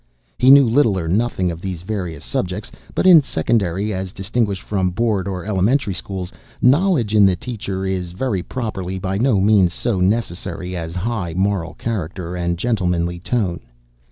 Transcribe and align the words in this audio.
He 0.39 0.49
knew 0.49 0.67
little 0.67 0.97
or 0.97 1.07
nothing 1.07 1.51
of 1.51 1.61
these 1.61 1.83
various 1.83 2.25
subjects, 2.25 2.71
but 2.95 3.05
in 3.05 3.21
secondary 3.21 3.93
as 3.93 4.11
distinguished 4.11 4.63
from 4.63 4.89
Board 4.89 5.27
or 5.27 5.45
elementary 5.45 5.93
schools, 5.93 6.33
knowledge 6.59 7.13
in 7.13 7.23
the 7.23 7.35
teacher 7.35 7.85
is, 7.85 8.11
very 8.13 8.41
properly, 8.41 8.97
by 8.97 9.19
no 9.19 9.39
means 9.39 9.73
so 9.73 9.99
necessary 9.99 10.75
as 10.75 10.95
high 10.95 11.35
moral 11.37 11.75
character 11.75 12.35
and 12.35 12.57
gentlemanly 12.57 13.19
tone. 13.19 13.59